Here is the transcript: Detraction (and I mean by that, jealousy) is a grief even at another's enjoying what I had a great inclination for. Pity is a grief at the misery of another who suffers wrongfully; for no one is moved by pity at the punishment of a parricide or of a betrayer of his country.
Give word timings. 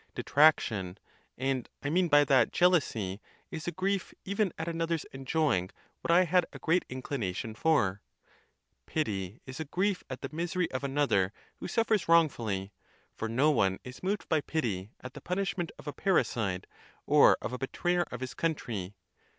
Detraction 0.15 0.97
(and 1.37 1.69
I 1.83 1.91
mean 1.91 2.07
by 2.07 2.23
that, 2.23 2.51
jealousy) 2.51 3.21
is 3.51 3.67
a 3.67 3.71
grief 3.71 4.15
even 4.25 4.51
at 4.57 4.67
another's 4.67 5.03
enjoying 5.11 5.69
what 6.01 6.09
I 6.09 6.23
had 6.23 6.43
a 6.51 6.57
great 6.57 6.85
inclination 6.89 7.53
for. 7.53 8.01
Pity 8.87 9.41
is 9.45 9.59
a 9.59 9.65
grief 9.65 10.03
at 10.09 10.21
the 10.21 10.29
misery 10.33 10.71
of 10.71 10.83
another 10.83 11.33
who 11.57 11.67
suffers 11.67 12.09
wrongfully; 12.09 12.73
for 13.13 13.29
no 13.29 13.51
one 13.51 13.77
is 13.83 14.01
moved 14.01 14.27
by 14.27 14.41
pity 14.41 14.89
at 15.01 15.13
the 15.13 15.21
punishment 15.21 15.71
of 15.77 15.85
a 15.85 15.93
parricide 15.93 16.65
or 17.05 17.37
of 17.39 17.53
a 17.53 17.59
betrayer 17.59 18.01
of 18.09 18.21
his 18.21 18.33
country. 18.33 18.95